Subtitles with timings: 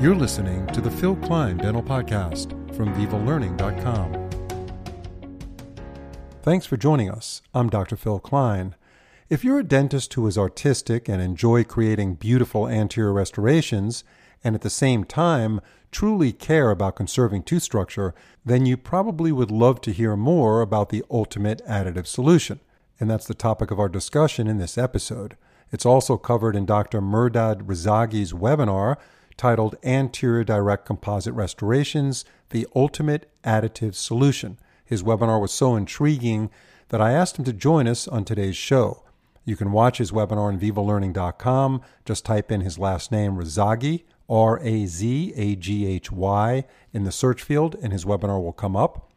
[0.00, 4.30] You're listening to the Phil Klein Dental Podcast from VivaLearning.com.
[6.42, 7.42] Thanks for joining us.
[7.52, 7.96] I'm Dr.
[7.96, 8.76] Phil Klein.
[9.28, 14.02] If you're a dentist who is artistic and enjoy creating beautiful anterior restorations,
[14.42, 15.60] and at the same time
[15.92, 20.88] truly care about conserving tooth structure, then you probably would love to hear more about
[20.88, 22.60] the ultimate additive solution.
[22.98, 25.36] And that's the topic of our discussion in this episode.
[25.70, 27.02] It's also covered in Dr.
[27.02, 28.96] Mehrdad Razaghy's webinar
[29.40, 34.58] titled Anterior Direct Composite Restorations The Ultimate Additive Solution.
[34.84, 36.50] His webinar was so intriguing
[36.90, 39.02] that I asked him to join us on today's show.
[39.46, 41.80] You can watch his webinar on vivalearning.com.
[42.04, 47.04] Just type in his last name, Razaghy, R A Z A G H Y, in
[47.04, 49.10] the search field, and his webinar will come up.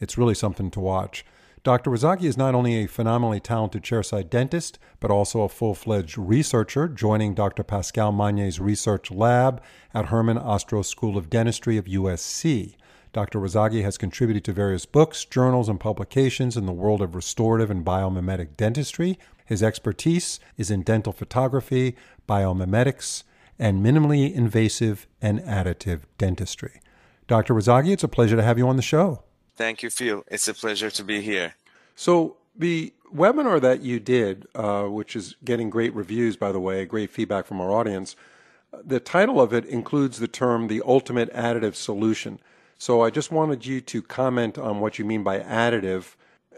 [0.00, 1.24] It's really something to watch.
[1.64, 1.90] Dr.
[1.90, 6.88] Razaghy is not only a phenomenally talented chairside dentist, but also a full fledged researcher,
[6.88, 7.64] joining Dr.
[7.64, 9.60] Pascal Magne's research lab
[9.92, 12.76] at Herman Ostrow School of Dentistry of USC.
[13.12, 13.40] Dr.
[13.40, 17.84] Razaghy has contributed to various books, journals, and publications in the world of restorative and
[17.84, 19.18] biomimetic dentistry.
[19.44, 21.96] His expertise is in dental photography,
[22.28, 23.24] biomimetics,
[23.58, 26.80] and minimally invasive and additive dentistry.
[27.26, 27.54] Dr.
[27.54, 29.24] Razaghy, it's a pleasure to have you on the show.
[29.58, 30.24] Thank you, Phil.
[30.28, 31.54] It's a pleasure to be here.
[31.96, 36.84] So, the webinar that you did, uh, which is getting great reviews, by the way,
[36.84, 38.14] great feedback from our audience,
[38.84, 42.38] the title of it includes the term the ultimate additive solution.
[42.78, 46.14] So, I just wanted you to comment on what you mean by additive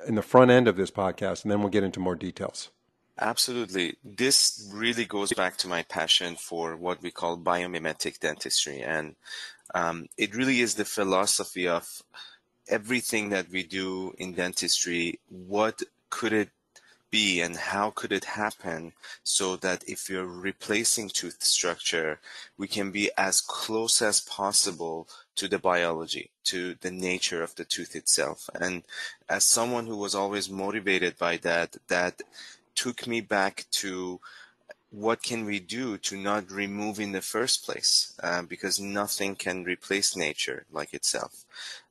[0.07, 2.69] in the front end of this podcast, and then we'll get into more details.
[3.19, 3.97] Absolutely.
[4.05, 8.81] This really goes back to my passion for what we call biomimetic dentistry.
[8.81, 9.15] And
[9.75, 12.03] um, it really is the philosophy of
[12.71, 16.51] everything that we do in dentistry, what could it
[17.11, 18.93] be and how could it happen
[19.25, 22.21] so that if you're replacing tooth structure,
[22.57, 27.65] we can be as close as possible to the biology, to the nature of the
[27.65, 28.49] tooth itself.
[28.61, 28.85] And
[29.29, 32.23] as someone who was always motivated by that, that
[32.75, 34.21] took me back to
[34.91, 39.63] what can we do to not remove in the first place uh, because nothing can
[39.63, 41.45] replace nature like itself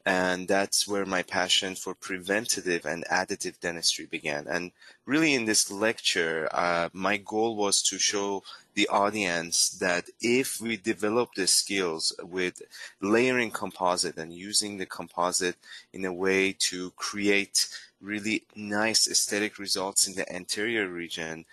[0.10, 4.48] and that's where my passion for preventative and additive dentistry began.
[4.48, 4.72] And
[5.06, 8.42] really in this lecture uh, my goal was to show
[8.74, 12.64] the audience that if we develop the skills with
[13.02, 15.58] layering composite and using the composite
[15.94, 17.68] in a way to create
[18.02, 21.46] really nice aesthetic results in the anterior region,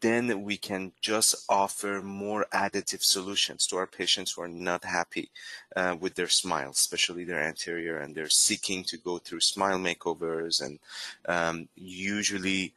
[0.00, 5.30] then we can just offer more additive solutions to our patients who are not happy
[5.76, 10.62] uh, with their smile, especially their anterior, and they're seeking to go through smile makeovers.
[10.62, 10.78] And
[11.26, 12.72] um, usually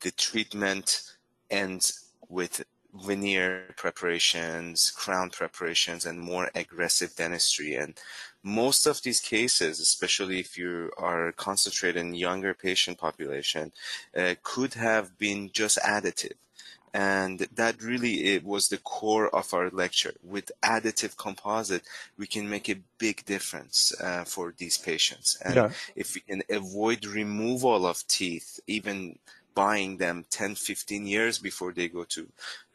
[0.00, 1.02] the treatment
[1.50, 7.74] ends with veneer preparations, crown preparations, and more aggressive dentistry.
[7.74, 7.98] And
[8.42, 13.72] most of these cases, especially if you are concentrated in younger patient population,
[14.16, 16.34] uh, could have been just additive.
[16.94, 20.14] And that really it was the core of our lecture.
[20.22, 21.82] With additive composite,
[22.16, 25.36] we can make a big difference uh, for these patients.
[25.44, 25.70] And yeah.
[25.94, 29.18] if we can avoid removal of teeth, even
[29.58, 32.28] buying them 10, 15 years before they go to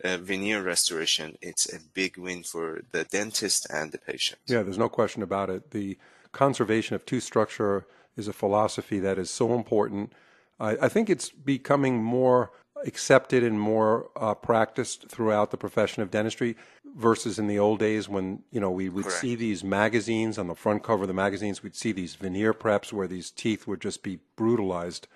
[0.03, 4.38] uh, veneer restoration, it's a big win for the dentist and the patient.
[4.47, 5.72] Yeah, there's no question about it.
[5.72, 5.97] The
[6.33, 7.85] conservation of tooth structure
[8.17, 10.11] is a philosophy that is so important.
[10.59, 12.51] I, I think it's becoming more
[12.85, 16.57] accepted and more uh, practiced throughout the profession of dentistry
[16.97, 19.22] versus in the old days when you know we would Correct.
[19.22, 22.91] see these magazines on the front cover of the magazines we'd see these veneer preps
[22.91, 25.07] where these teeth would just be brutalized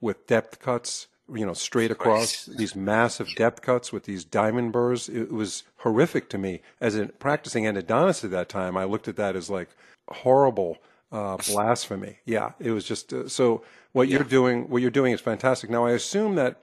[0.00, 5.08] with depth cuts you know, straight across these massive depth cuts with these diamond burrs.
[5.08, 6.60] It was horrific to me.
[6.80, 9.70] As a practicing endodontist at that time, I looked at that as like
[10.08, 10.78] horrible
[11.10, 12.18] uh, blasphemy.
[12.24, 13.62] Yeah, it was just uh, so.
[13.92, 14.16] What yeah.
[14.16, 15.70] you're doing, what you're doing, is fantastic.
[15.70, 16.60] Now, I assume that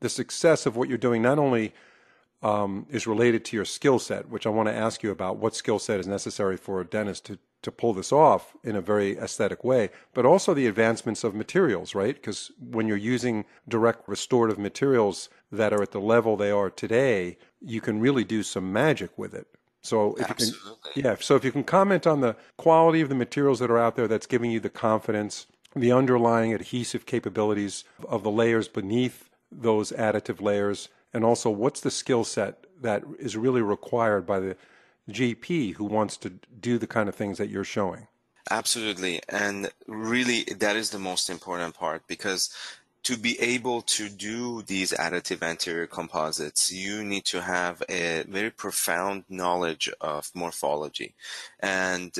[0.00, 1.72] the success of what you're doing not only
[2.42, 5.36] um, is related to your skill set, which I want to ask you about.
[5.36, 8.80] What skill set is necessary for a dentist to to pull this off in a
[8.80, 12.14] very aesthetic way, but also the advancements of materials, right?
[12.14, 17.38] Because when you're using direct restorative materials that are at the level they are today,
[17.60, 19.46] you can really do some magic with it.
[19.80, 20.70] So if Absolutely.
[20.94, 23.70] you can, yeah, so if you can comment on the quality of the materials that
[23.70, 28.68] are out there that's giving you the confidence, the underlying adhesive capabilities of the layers
[28.68, 34.40] beneath those additive layers, and also what's the skill set that is really required by
[34.40, 34.56] the
[35.10, 38.06] GP who wants to do the kind of things that you're showing.
[38.50, 39.20] Absolutely.
[39.28, 42.50] And really, that is the most important part because
[43.04, 48.50] to be able to do these additive anterior composites, you need to have a very
[48.50, 51.14] profound knowledge of morphology.
[51.58, 52.12] And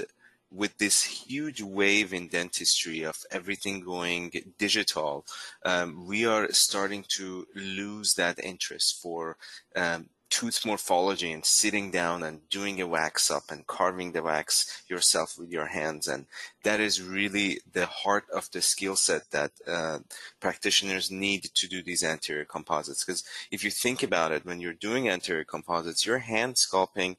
[0.50, 5.24] with this huge wave in dentistry of everything going digital,
[5.64, 9.36] um, we are starting to lose that interest for
[9.76, 14.82] um, tooth morphology and sitting down and doing a wax up and carving the wax
[14.88, 16.08] yourself with your hands.
[16.08, 16.24] And
[16.62, 19.98] that is really the heart of the skill set that uh,
[20.40, 23.04] practitioners need to do these anterior composites.
[23.04, 27.16] Because if you think about it, when you're doing anterior composites, you're hand sculpting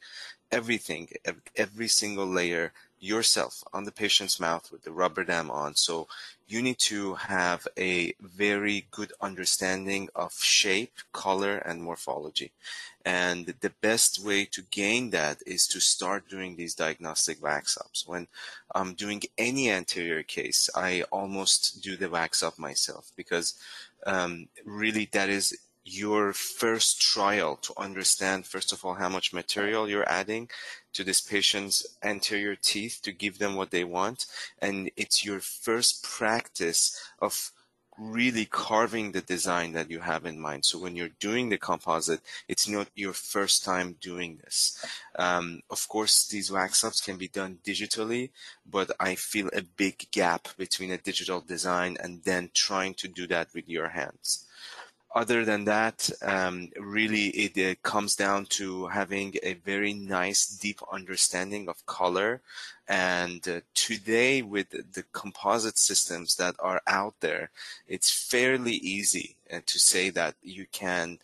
[0.52, 1.10] everything,
[1.56, 5.76] every single layer yourself on the patient's mouth with the rubber dam on.
[5.76, 6.08] So
[6.48, 12.52] you need to have a very good understanding of shape, color, and morphology.
[13.06, 18.08] And the best way to gain that is to start doing these diagnostic wax ups.
[18.08, 18.28] When
[18.74, 23.56] I'm doing any anterior case, I almost do the wax up myself because
[24.06, 29.90] um, really that is your first trial to understand, first of all, how much material
[29.90, 30.50] you're adding
[30.94, 34.26] to this patient's anterior teeth to give them what they want.
[34.60, 37.52] And it's your first practice of
[37.98, 40.66] really carving the design that you have in mind.
[40.66, 44.84] So when you're doing the composite, it's not your first time doing this.
[45.18, 48.32] Um, of course, these wax ups can be done digitally,
[48.70, 53.28] but I feel a big gap between a digital design and then trying to do
[53.28, 54.46] that with your hands
[55.16, 60.80] other than that, um, really it, it, comes down to having a very nice, deep
[60.92, 62.42] understanding of color.
[62.88, 67.52] And uh, today, with the composite systems that are out there,
[67.88, 71.20] it's fairly easy uh, to say that you can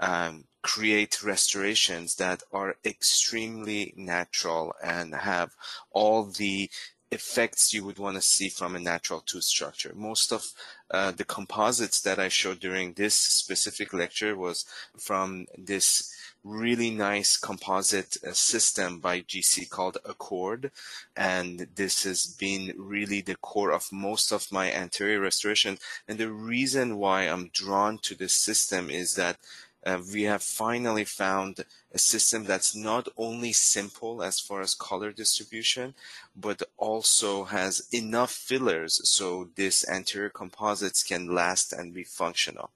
[0.00, 5.54] um, create restorations that are extremely natural and have
[5.92, 6.70] all the
[7.14, 9.92] effects you would want to see from a natural tooth structure.
[9.94, 10.52] Most of
[10.90, 14.66] uh, the composites that I showed during this specific lecture was
[14.98, 16.14] from this
[16.44, 20.70] really nice composite uh, system by GC called A'CHORD.
[21.16, 25.78] And this has been really the core of most of my anterior restoration.
[26.06, 29.38] And the reason why I'm drawn to this system is that
[29.86, 35.12] uh, we have finally found a system that's not only simple as far as color
[35.12, 35.94] distribution,
[36.34, 42.70] but also has enough fillers so this anterior composites can last and be functional.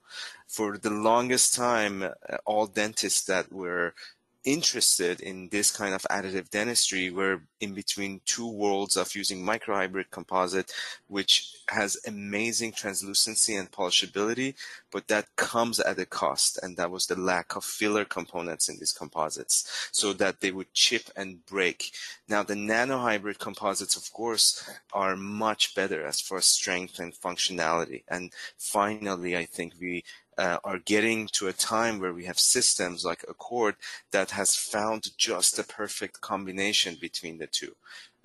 [0.46, 2.12] For the longest time, uh,
[2.44, 3.94] all dentists that were
[4.48, 10.10] interested in this kind of additive dentistry we're in between two worlds of using microhybrid
[10.10, 10.72] composite
[11.06, 14.54] which has amazing translucency and polishability
[14.90, 18.78] but that comes at a cost and that was the lack of filler components in
[18.78, 21.92] these composites so that they would chip and break.
[22.26, 28.02] Now the nanohybrid composites of course are much better as far as strength and functionality
[28.08, 30.04] and finally i think we
[30.38, 33.74] uh, are getting to a time where we have systems like A'CHORD
[34.12, 37.74] that has found just the perfect combination between the two.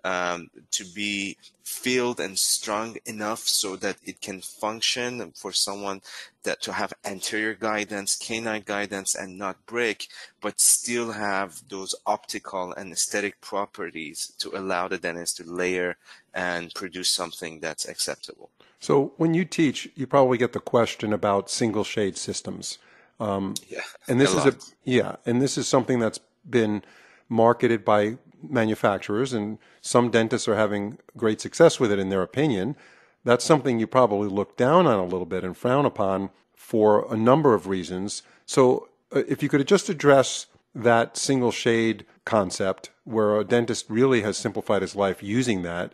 [0.06, 6.02] Um, to be filled and strong enough so that it can function for someone
[6.44, 10.10] that to have anterior guidance, canine guidance, and not break,
[10.42, 15.96] but still have those optical and aesthetic properties to allow the dentist to layer
[16.34, 18.50] and produce something that's acceptable.
[18.80, 22.78] So when you teach, you probably get the question about single shade systems.
[23.22, 23.80] Um, yeah,
[24.10, 24.54] and this a is lot.
[24.56, 26.20] a yeah, and this is something that's
[26.50, 26.84] been
[27.30, 32.76] marketed by manufacturers, and some dentists are having great success with it in their opinion.
[33.24, 37.18] That's something you probably look down on a little bit and frown upon for a
[37.18, 38.24] number of reasons.
[38.46, 44.22] So, uh, if you could just address that single shade concept, where a dentist really
[44.22, 45.94] has simplified his life using that,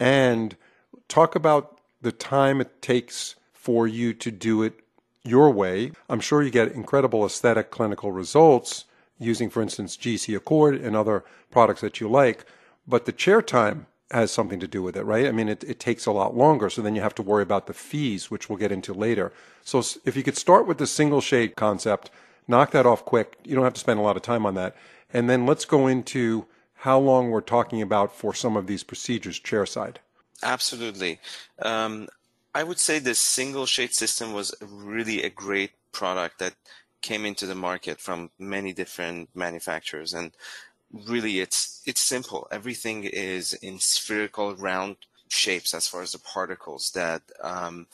[0.00, 0.56] and
[1.08, 4.80] talk about the time it takes for you to do it
[5.24, 5.92] your way.
[6.08, 8.84] I'm sure you get incredible aesthetic clinical results
[9.18, 12.44] using, for instance, GC A'CHORD and other products that you like,
[12.86, 15.26] but the chair time has something to do with it, right?
[15.26, 17.66] I mean, it, it takes a lot longer, so then you have to worry about
[17.66, 19.32] the fees, which we'll get into later.
[19.62, 22.10] So if you could start with the single shade concept,
[22.46, 23.38] knock that off quick.
[23.44, 24.76] You don't have to spend a lot of time on that.
[25.12, 29.40] And then let's go into how long we're talking about for some of these procedures
[29.40, 29.96] chairside.
[30.42, 31.18] Absolutely.
[31.62, 32.08] Um,
[32.54, 36.54] I would say the single shade system was really a great product that
[37.08, 40.30] came into the market from many different manufacturers and
[41.12, 44.96] really it's it's simple everything is in spherical round
[45.28, 47.86] shapes as far as the particles that um,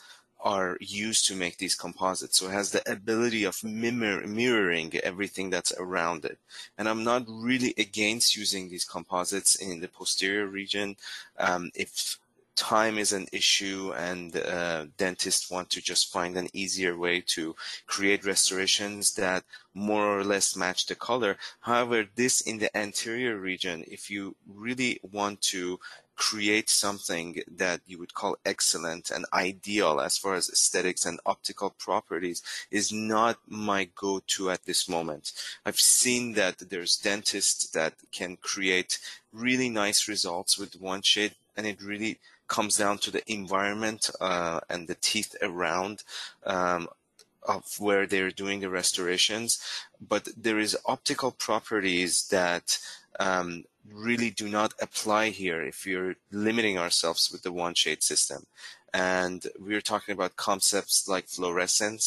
[0.43, 2.39] are used to make these composites.
[2.39, 6.39] So it has the ability of mirror, mirroring everything that's around it.
[6.79, 10.97] And I'm not really against using these composites in the posterior region
[11.39, 12.19] um, if
[12.61, 17.57] time is an issue and uh, dentists want to just find an easier way to
[17.87, 21.39] create restorations that more or less match the color.
[21.61, 25.81] However, this in the anterior region, if you really want to
[26.17, 31.71] create something that you would call excellent and ideal as far as aesthetics and optical
[31.79, 35.33] properties is not my go-to at this moment.
[35.65, 38.99] I've seen that there's dentists that can create
[39.33, 42.19] really nice results with one shade and it really
[42.51, 46.03] comes down to the environment uh, and the teeth around
[46.45, 46.89] um,
[47.49, 49.59] of where they're doing the restorations.
[50.13, 52.79] But there is optical properties that
[53.19, 58.45] um, really do not apply here if you're limiting ourselves with the one shade system.
[58.93, 62.07] And we're talking about concepts like fluorescence,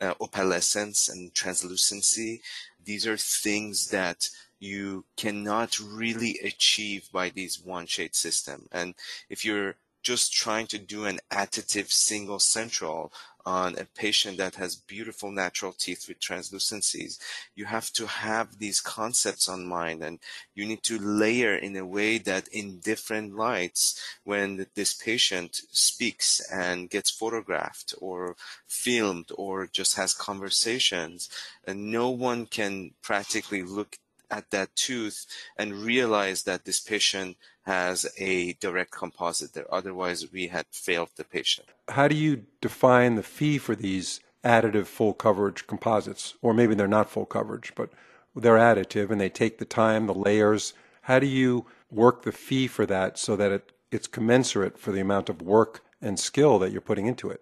[0.00, 2.42] uh, opalescence, and translucency.
[2.84, 8.68] These are things that you cannot really achieve by these one shade system.
[8.72, 8.94] And
[9.28, 13.12] if you're just trying to do an additive single central
[13.46, 17.18] on a patient that has beautiful natural teeth with translucencies,
[17.54, 20.18] you have to have these concepts on mind and
[20.54, 26.40] you need to layer in a way that in different lights, when this patient speaks
[26.50, 31.28] and gets photographed or filmed or just has conversations,
[31.66, 33.98] and no one can practically look
[34.30, 35.26] at that tooth
[35.56, 39.72] and realize that this patient has a direct composite there.
[39.72, 41.68] Otherwise, we had failed the patient.
[41.88, 46.34] How do you define the fee for these additive full coverage composites?
[46.42, 47.90] Or maybe they're not full coverage, but
[48.34, 50.74] they're additive and they take the time, the layers.
[51.02, 55.00] How do you work the fee for that so that it, it's commensurate for the
[55.00, 57.40] amount of work and skill that you're putting into it?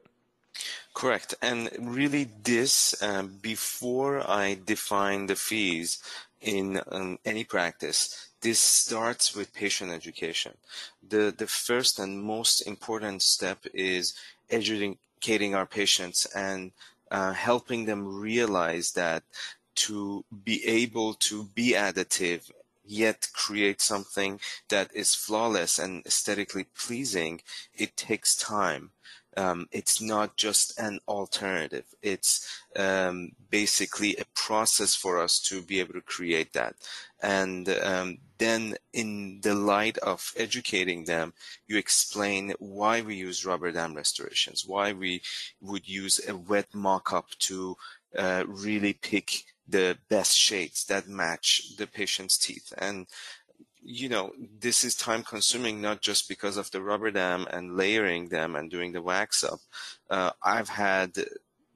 [0.95, 1.35] Correct.
[1.41, 6.03] And really, this, um, before I define the fees
[6.43, 10.53] in um, any practice, this starts with patient education.
[11.09, 14.15] The, the first and most important step is
[14.51, 16.73] educating our patients and
[17.11, 19.23] uh, helping them realize that
[19.75, 22.51] to be able to be additive
[22.85, 27.41] yet create something that is flawless and aesthetically pleasing,
[27.75, 28.91] it takes time.
[29.37, 31.85] Um, it's not just an alternative.
[32.03, 36.75] It's um, basically a process for us to be able to create that.
[37.23, 41.33] And um, then, in the light of educating them,
[41.67, 45.23] you explain why we use rubber dam restorations, why we
[45.61, 47.77] would use a wet mock-up to
[48.19, 52.73] uh, really pick the best shades that match the patient's teeth.
[52.77, 53.07] And
[53.85, 58.29] you know, this is time consuming not just because of the rubber dam and layering
[58.29, 59.61] them and doing the wax up.
[60.09, 61.13] Uh, I've had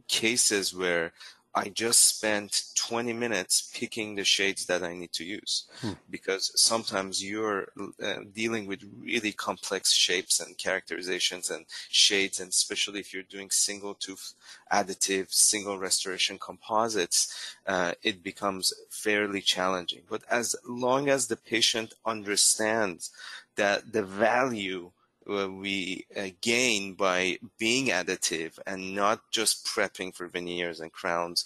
[0.09, 1.13] cases where
[1.59, 5.93] I just spent 20 minutes picking the shades that I need to use hmm.
[6.11, 7.69] because sometimes you're
[8.03, 13.49] uh, dealing with really complex shapes and characterizations and shades, and especially if you're doing
[13.51, 14.35] single tooth
[14.71, 20.03] additive, single restoration composites, uh, it becomes fairly challenging.
[20.11, 23.11] But as long as the patient understands
[23.57, 24.91] that the value
[25.27, 31.45] we uh, gain by being additive and not just prepping for veneers and crowns,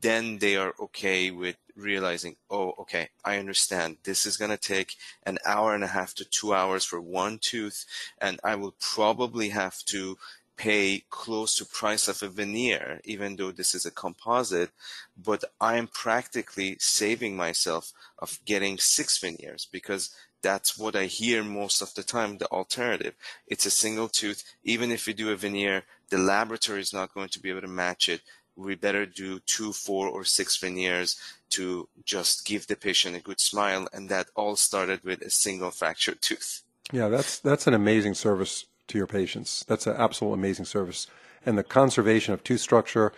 [0.00, 3.98] then they are okay with realizing, oh, okay, I understand.
[4.04, 7.38] This is going to take an hour and a half to two hours for one
[7.38, 7.86] tooth,
[8.20, 10.18] and I will probably have to
[10.60, 14.68] pay close to price of a veneer, even though this is a composite,
[15.16, 21.80] but I'm practically saving myself of getting six veneers because that's what I hear most
[21.80, 23.14] of the time, the alternative.
[23.46, 24.44] It's a single tooth.
[24.62, 27.80] Even if you do a veneer, the laboratory is not going to be able to
[27.84, 28.20] match it.
[28.54, 31.18] We better do two, four, or six veneers
[31.56, 33.88] to just give the patient a good smile.
[33.94, 36.64] And that all started with a single fractured tooth.
[36.92, 39.64] Yeah, that's that's an amazing service to your patients.
[39.66, 41.06] That's an absolute amazing service.
[41.44, 43.12] And the conservation of tooth structure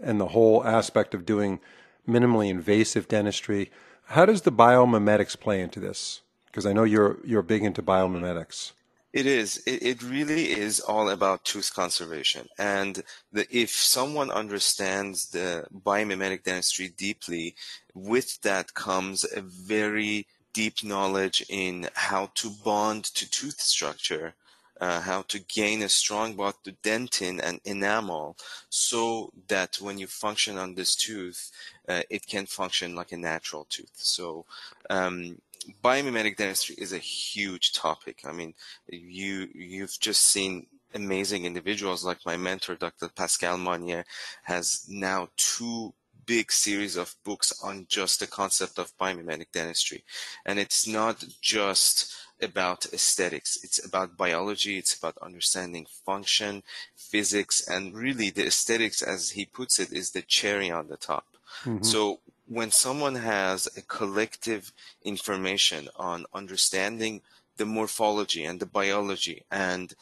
[0.00, 1.60] and the whole aspect of doing
[2.08, 3.70] minimally invasive dentistry.
[4.06, 6.22] How does the biomimetics play into this?
[6.46, 8.72] Because I know you're you're big into biomimetics.
[9.12, 9.62] It is.
[9.66, 12.48] It, it really is all about tooth conservation.
[12.58, 17.54] And the, if someone understands the biomimetic dentistry deeply,
[17.94, 24.34] with that comes a very deep knowledge in how to bond to tooth structure,
[24.80, 28.36] uh, how to gain a strong bond to dentin and enamel
[28.68, 31.50] so that when you function on this tooth,
[31.88, 33.92] uh, it can function like a natural tooth.
[33.94, 34.44] So
[34.90, 35.38] um,
[35.82, 38.20] biomimetic dentistry is a huge topic.
[38.24, 38.54] I mean,
[38.88, 43.08] you you've just seen amazing individuals like my mentor, Dr.
[43.08, 44.02] Pascal Magne,
[44.44, 45.92] has now two
[46.26, 50.04] big series of books on just the concept of biomimetic dentistry.
[50.44, 53.58] And it's not just about aesthetics.
[53.62, 54.78] It's about biology.
[54.78, 56.62] It's about understanding function,
[56.94, 61.26] physics, and really the aesthetics, as he puts it, is the cherry on the top.
[61.64, 61.84] Mm-hmm.
[61.84, 67.22] So when someone has a collective information on understanding
[67.56, 69.94] the morphology and the biology and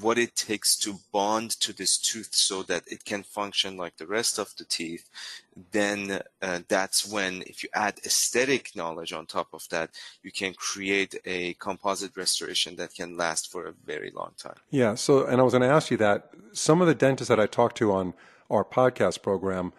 [0.00, 4.06] what it takes to bond to this tooth so that it can function like the
[4.06, 5.08] rest of the teeth,
[5.70, 9.90] then uh, that's when, if you add aesthetic knowledge on top of that,
[10.22, 14.56] you can create a composite restoration that can last for a very long time.
[14.70, 14.94] Yeah.
[14.94, 17.46] So, and I was going to ask you that some of the dentists that I
[17.46, 18.14] talked to on
[18.50, 19.72] our podcast program,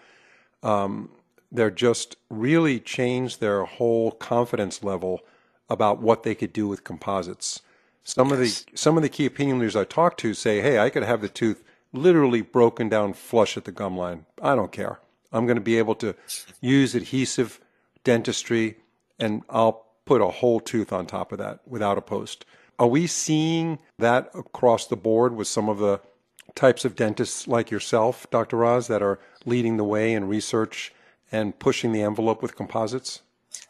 [0.62, 1.10] um,
[1.52, 5.22] they're just really changed their whole confidence level
[5.70, 7.62] about what they could do with composites.
[8.04, 8.34] Some yes.
[8.34, 11.04] of the some of the key opinion leaders I talk to say, "Hey, I could
[11.04, 14.26] have the tooth literally broken down flush at the gum line.
[14.42, 15.00] I don't care.
[15.32, 16.16] I'm going to be able to
[16.62, 17.60] use adhesive
[18.04, 18.78] dentistry,
[19.20, 22.46] and I'll put a whole tooth on top of that without a post."
[22.80, 26.02] Are we seeing that across the board with some of the
[26.56, 28.58] types of dentists like yourself, Dr.
[28.58, 30.92] Raz, that are leading the way in research
[31.32, 33.22] and pushing the envelope with composites?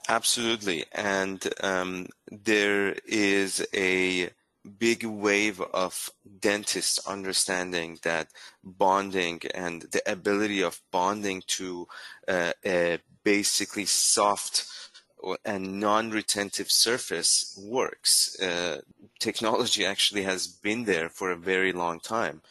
[0.07, 0.85] Absolutely.
[0.91, 4.29] And um, there is a
[4.79, 6.09] big wave of
[6.39, 8.27] dentists understanding that
[8.63, 11.87] bonding and the ability of bonding to
[12.27, 14.65] uh, a basically soft
[15.45, 18.39] and non-retentive surface works.
[18.41, 18.81] Uh,
[19.19, 22.41] technology actually has been there for a very long time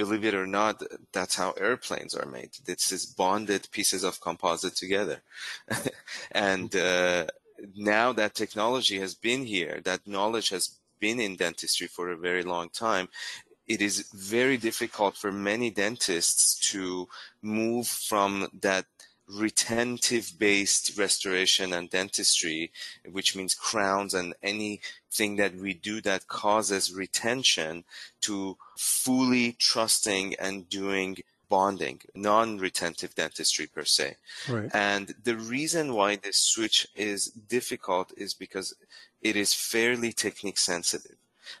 [0.00, 2.50] believe it or not, that's how airplanes are made.
[2.66, 5.18] It's is bonded pieces of composite together.
[6.32, 7.26] and uh,
[7.76, 12.42] now that technology has been here, that knowledge has been in dentistry for a very
[12.42, 13.08] long time,
[13.66, 17.06] it is very difficult for many dentists to
[17.42, 18.86] move from that
[19.32, 22.70] retentive based restoration and dentistry,
[23.10, 27.84] which means crowns and anything that we do that causes retention
[28.20, 31.16] to fully trusting and doing
[31.48, 34.16] bonding, non-retentive dentistry per se.
[34.48, 34.70] Right.
[34.72, 38.74] And the reason why this switch is difficult is because
[39.20, 41.16] it is fairly technique sensitive.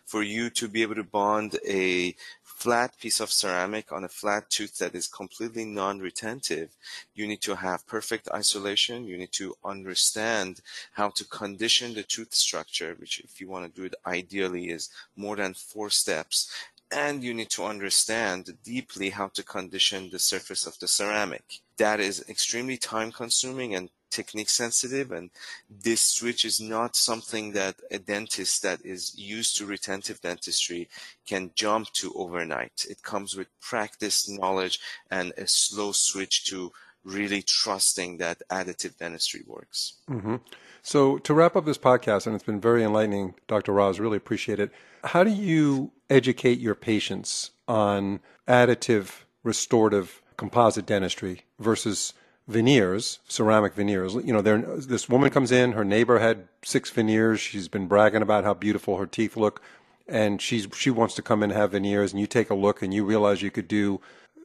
[0.06, 2.14] For you to be able to bond a
[2.60, 6.76] flat piece of ceramic on a flat tooth that is completely non-retentive,
[7.14, 9.06] you need to have perfect isolation.
[9.06, 10.60] You need to understand
[10.92, 14.90] how to condition the tooth structure, which if you want to do it ideally is
[15.16, 16.52] more than four steps.
[16.92, 21.60] And you need to understand deeply how to condition the surface of the ceramic.
[21.78, 25.30] That is extremely time consuming and technique sensitive and
[25.68, 30.88] this switch is not something that a dentist that is used to retentive dentistry
[31.26, 32.86] can jump to overnight.
[32.88, 36.72] It comes with practice, knowledge, and a slow switch to
[37.04, 39.94] really trusting that additive dentistry works.
[40.10, 40.36] Mm-hmm.
[40.82, 43.72] So, to wrap up this podcast, and it's been very enlightening, Dr.
[43.72, 44.70] Raz, really appreciate it.
[45.04, 52.14] How do you educate your patients on additive restorative composite dentistry versus
[52.50, 54.14] veneers, ceramic veneers.
[54.14, 57.40] You know, this woman comes in, her neighbor had six veneers.
[57.40, 59.62] She's been bragging about how beautiful her teeth look,
[60.08, 62.12] and she's she wants to come in and have veneers.
[62.12, 64.00] And you take a look, and you realize you could do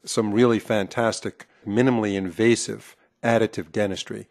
[0.06, 4.28] some really fantastic, minimally invasive additive dentistry.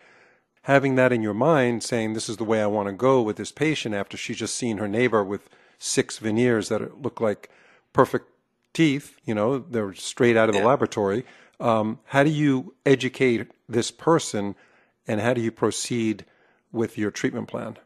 [0.62, 3.36] Having that in your mind, saying this is the way I want to go with
[3.36, 7.50] this patient after she's just seen her neighbor with six veneers that look like
[7.92, 8.30] perfect
[8.72, 10.66] teeth, you know, they're straight out of the yeah.
[10.66, 11.24] laboratory
[11.60, 14.54] um, how do you educate this person
[15.06, 16.24] and how do you proceed
[16.72, 17.76] with your treatment plan?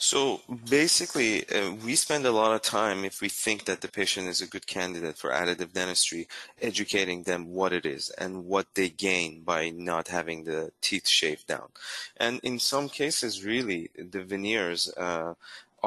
[0.00, 4.28] So basically, uh, we spend a lot of time, if we think that the patient
[4.28, 6.28] is a good candidate for additive dentistry,
[6.62, 11.48] educating them what it is and what they gain by not having the teeth shaved
[11.48, 11.70] down.
[12.16, 15.34] And in some cases, really, the veneers uh,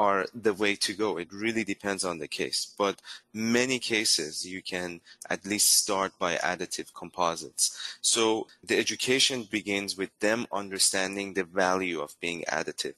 [0.02, 1.10] are the way to go.
[1.18, 2.60] It really depends on the case.
[2.82, 2.96] But
[3.32, 5.00] many cases you can
[5.34, 7.64] at least start by additive composites.
[8.00, 8.22] So
[8.68, 12.96] the education begins with them understanding the value of being additive.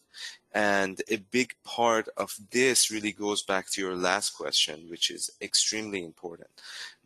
[0.55, 5.31] And a big part of this really goes back to your last question, which is
[5.43, 6.49] extremely important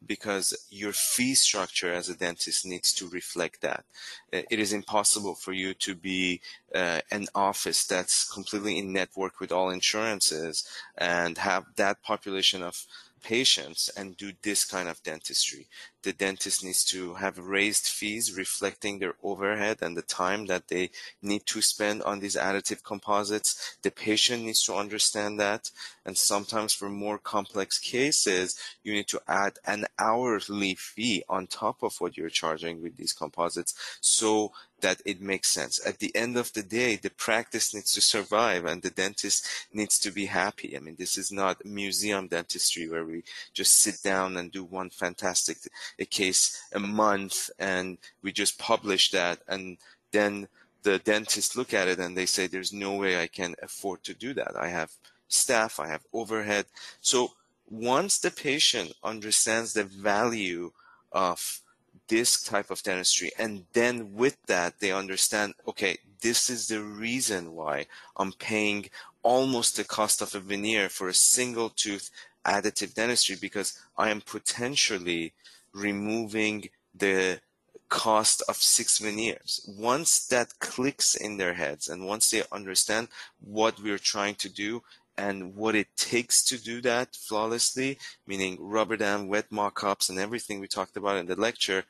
[0.06, 3.84] because your fee structure as a dentist needs to reflect that.
[4.32, 6.40] Uh, it is impossible for you to be
[6.74, 12.86] uh, an office that's completely in network with all insurances and have that population of
[13.22, 15.66] patients and do this kind of dentistry.
[16.02, 20.90] The dentist needs to have raised fees reflecting their overhead and the time that they
[21.20, 23.76] need to spend on these additive composites.
[23.82, 25.70] The patient needs to understand that.
[26.06, 31.82] And sometimes for more complex cases, you need to add an hourly fee on top
[31.82, 33.74] of what you're charging with these composites.
[34.00, 35.84] So that it makes sense.
[35.84, 39.98] At the end of the day, the practice needs to survive and the dentist needs
[40.00, 40.76] to be happy.
[40.76, 44.90] I mean, this is not museum dentistry where we just sit down and do one
[44.90, 45.58] fantastic
[45.98, 49.78] a case a month and we just publish that and
[50.12, 50.48] then
[50.82, 54.14] the dentists look at it and they say, there's no way I can afford to
[54.14, 54.56] do that.
[54.56, 54.92] I have
[55.28, 56.66] staff, I have overhead.
[57.00, 57.32] So
[57.68, 60.72] once the patient understands the value
[61.12, 61.60] of
[62.08, 63.30] this type of dentistry.
[63.38, 68.90] And then with that, they understand, okay, this is the reason why I'm paying
[69.22, 72.10] almost the cost of a veneer for a single tooth
[72.44, 75.34] additive dentistry because I am potentially
[75.72, 77.40] removing the
[77.88, 79.68] cost of six veneers.
[79.78, 83.08] Once that clicks in their heads and once they understand
[83.40, 84.82] what we're trying to do,
[85.18, 90.60] and what it takes to do that flawlessly, meaning rubber dam, wet mock-ups, and everything
[90.60, 91.84] we talked about in the lecture,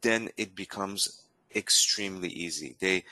[0.00, 1.22] then it becomes
[1.54, 2.76] extremely easy.
[2.78, 3.04] They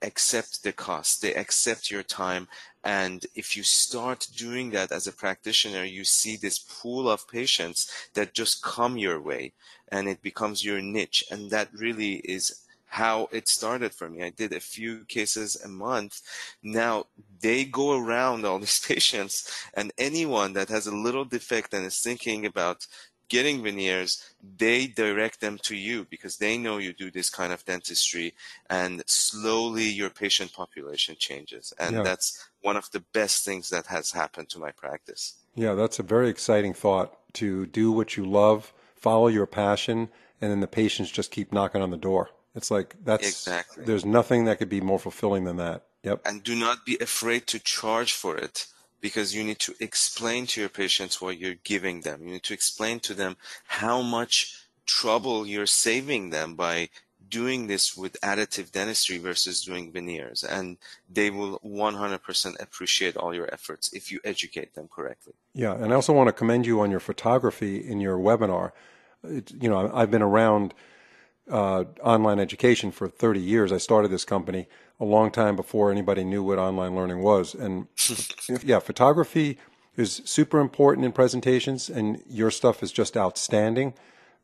[0.00, 2.48] accept the cost, they accept your time,
[2.84, 8.08] and if you start doing that as a practitioner, you see this pool of patients
[8.14, 9.52] that just come your way,
[9.88, 14.22] and it becomes your niche, and that really is how it started for me.
[14.22, 16.20] I did a few cases a month.
[16.62, 17.06] Now
[17.40, 22.00] they go around all these patients and anyone that has a little defect and is
[22.00, 22.86] thinking about
[23.28, 24.22] getting veneers,
[24.58, 28.34] they direct them to you because they know you do this kind of dentistry
[28.68, 31.72] and slowly your patient population changes.
[31.78, 32.02] And yeah.
[32.02, 35.36] that's one of the best things that has happened to my practice.
[35.54, 40.08] Yeah, that's a very exciting thought to do what you love, follow your passion,
[40.40, 42.30] and then the patients just keep knocking on the door.
[42.54, 43.84] It's like that's exactly.
[43.84, 45.84] There's nothing that could be more fulfilling than that.
[46.02, 46.22] Yep.
[46.24, 48.66] And do not be afraid to charge for it
[49.00, 52.22] because you need to explain to your patients what you're giving them.
[52.22, 53.36] You need to explain to them
[53.66, 56.88] how much trouble you're saving them by
[57.28, 60.42] doing this with additive dentistry versus doing veneers.
[60.42, 60.76] And
[61.08, 65.34] they will 100% appreciate all your efforts if you educate them correctly.
[65.54, 65.74] Yeah.
[65.74, 68.72] And I also want to commend you on your photography in your webinar.
[69.22, 70.74] It, you know, I've been around
[71.50, 73.72] uh, online education for 30 years.
[73.72, 77.54] I started this company a long time before anybody knew what online learning was.
[77.54, 77.88] And
[78.62, 79.58] yeah, photography
[79.96, 83.94] is super important in presentations, and your stuff is just outstanding.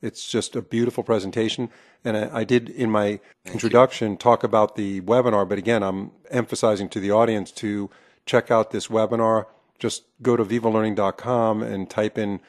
[0.02, 1.70] It's just a beautiful presentation.
[2.04, 4.16] And I, I did in my Thank introduction you.
[4.16, 7.88] talk about the webinar, but again, I'm emphasizing to the audience to
[8.26, 9.46] check out this webinar.
[9.78, 12.40] Just go to vivalearning.com and type in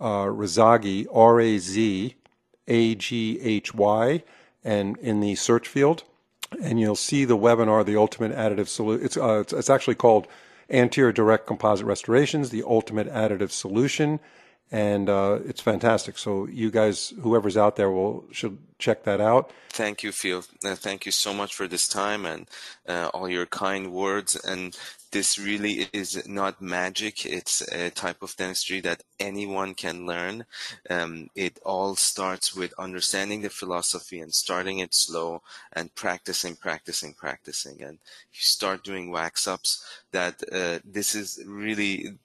[0.00, 2.16] uh, Razaghy, R A Z
[2.66, 4.22] a G H Y,
[4.62, 6.04] and in the search field,
[6.62, 9.04] and you'll see the webinar, the ultimate additive solution.
[9.04, 10.26] It's, uh, it's, it's actually called
[10.70, 14.20] Anterior Direct Composite Restorations, the ultimate additive solution,
[14.70, 16.18] and uh, it's fantastic.
[16.18, 19.50] So you guys, whoever's out there, will should check that out.
[19.70, 20.44] Thank you, Phil.
[20.64, 22.48] Uh, thank you so much for this time and
[22.88, 24.36] uh, all your kind words.
[24.36, 24.76] And
[25.10, 27.24] this really is not magic.
[27.24, 30.44] It's a type of dentistry that anyone can learn.
[30.90, 37.14] Um, it all starts with understanding the philosophy and starting it slow and practicing, practicing,
[37.14, 37.82] practicing.
[37.82, 37.98] And
[38.32, 42.16] you start doing wax ups that uh, this is really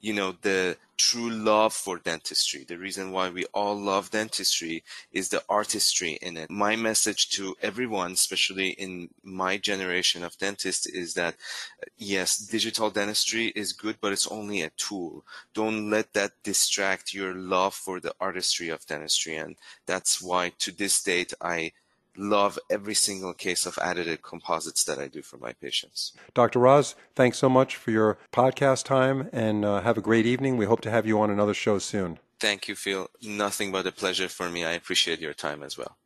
[0.00, 2.64] you know the true love for dentistry.
[2.64, 4.82] The reason why we all love dentistry
[5.12, 6.50] is the artistry in it.
[6.50, 11.34] My message to everyone especially in my generation of dentists is that
[11.82, 15.24] uh, yes digital dentistry is good but it's only a tool.
[15.54, 19.36] Don't let that distract your love for the artistry of dentistry.
[19.36, 19.56] And
[19.86, 21.72] that's why to this date i
[22.18, 26.12] love every single case of additive composites that I do for my patients.
[26.34, 26.58] Dr.
[26.58, 30.56] Raz, thanks so much for your podcast time and uh, have a great evening.
[30.56, 32.18] We hope to have you on another show soon.
[32.38, 33.08] Thank you, Phil.
[33.22, 34.64] Nothing but a pleasure for me.
[34.64, 35.96] I appreciate your time as well.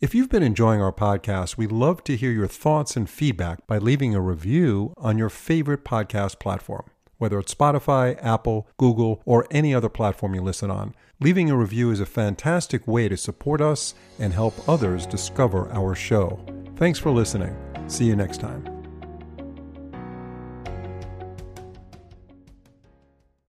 [0.00, 3.76] If you've been enjoying our podcast, we'd love to hear your thoughts and feedback by
[3.76, 6.84] leaving a review on your favorite podcast platform,
[7.20, 10.94] whether it's Spotify, Apple, Google, or any other platform you listen on.
[11.20, 15.94] Leaving a review is a fantastic way to support us and help others discover our
[15.94, 16.40] show.
[16.76, 17.54] Thanks for listening.
[17.88, 18.79] See you next time.